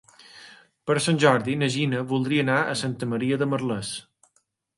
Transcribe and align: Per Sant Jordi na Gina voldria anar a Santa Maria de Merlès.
Per 0.89 0.95
Sant 1.07 1.19
Jordi 1.23 1.55
na 1.63 1.69
Gina 1.75 1.99
voldria 2.13 2.43
anar 2.47 2.57
a 2.63 2.75
Santa 2.81 3.11
Maria 3.13 3.39
de 3.45 3.51
Merlès. 3.53 3.93